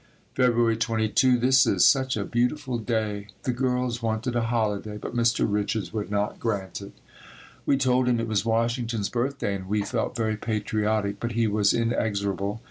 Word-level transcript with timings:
February 0.33 0.75
22. 0.75 1.37
This 1.37 1.67
is 1.67 1.85
such 1.85 2.17
a 2.17 2.25
beautiful 2.25 2.79
day, 2.79 3.27
the 3.43 3.51
girls 3.53 4.01
wanted 4.01 4.35
a 4.35 4.41
holiday, 4.41 4.97
but 4.97 5.15
Mr. 5.15 5.45
Richards 5.47 5.93
would 5.93 6.09
not 6.09 6.39
grant 6.39 6.81
it. 6.81 6.93
We 7.67 7.77
told 7.77 8.07
him 8.07 8.19
it 8.19 8.27
was 8.27 8.43
Washington's 8.43 9.09
birthday 9.09 9.53
and 9.53 9.69
we 9.69 9.83
felt 9.83 10.15
very 10.15 10.37
patriotic, 10.37 11.19
but 11.19 11.33
he 11.33 11.45
was 11.45 11.71
inexorable. 11.71 12.59